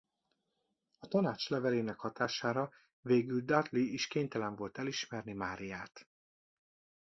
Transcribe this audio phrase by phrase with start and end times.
[0.99, 6.07] A tanács levelének hatására végül Dudley is kénytelen volt elismerni Máriát.